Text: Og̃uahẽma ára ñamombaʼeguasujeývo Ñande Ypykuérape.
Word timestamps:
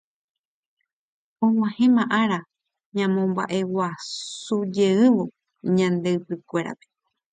Og̃uahẽma 1.45 2.03
ára 2.21 2.39
ñamombaʼeguasujeývo 2.95 5.23
Ñande 5.77 6.09
Ypykuérape. 6.17 6.85